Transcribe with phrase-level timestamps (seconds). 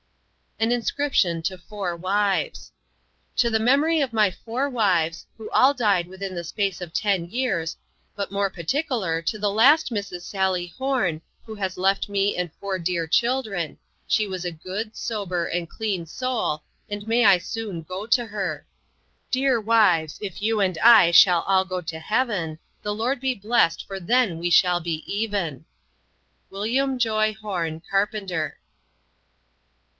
[0.59, 2.71] An inscription to four wives:
[3.37, 7.25] "To the memory of my four wives, who all died within the space of ten
[7.29, 7.77] years,
[8.15, 10.21] but more perteckler to the last Mrs.
[10.21, 13.77] Sally Horne who has left me and four dear children,
[14.07, 18.65] she was a good, sober and clean soul and may i soon go to her.
[19.31, 23.85] "Dear wives if you and i shall all go to heaven, The Lord be blest
[23.87, 25.65] for then we shall be even.
[26.49, 28.59] "William Joy Horne, Carpenter."